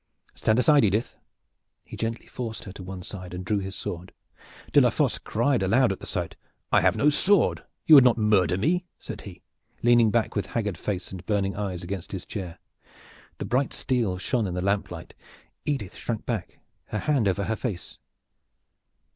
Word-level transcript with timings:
Stand 0.33 0.57
aside, 0.57 0.83
Edith!" 0.83 1.15
He 1.85 1.95
gently 1.95 2.25
forced 2.25 2.63
her 2.63 2.71
to 2.73 2.81
one 2.81 3.03
side 3.03 3.35
and 3.35 3.45
drew 3.45 3.59
his 3.59 3.75
sword. 3.75 4.11
De 4.73 4.81
la 4.81 4.89
Fosse 4.89 5.19
cried 5.19 5.61
aloud 5.61 5.91
at 5.91 5.99
the 5.99 6.07
sight. 6.07 6.35
"I 6.71 6.81
have 6.81 6.95
no 6.95 7.11
sword. 7.11 7.63
You 7.85 7.93
would 7.93 8.03
not 8.03 8.17
murder 8.17 8.57
me?" 8.57 8.87
said 8.97 9.21
he, 9.21 9.43
leaning 9.83 10.09
back 10.09 10.33
with 10.35 10.47
haggard 10.47 10.75
face 10.79 11.11
and 11.11 11.23
burning 11.27 11.55
eyes 11.55 11.83
against 11.83 12.13
his 12.13 12.25
chair. 12.25 12.57
The 13.37 13.45
bright 13.45 13.73
steel 13.73 14.17
shone 14.17 14.47
in 14.47 14.55
the 14.55 14.61
lamp 14.63 14.89
light. 14.89 15.13
Edith 15.65 15.93
shrank 15.95 16.25
back, 16.25 16.57
her 16.85 16.97
hand 16.97 17.27
over 17.27 17.43
her 17.43 17.55
face. 17.55 17.99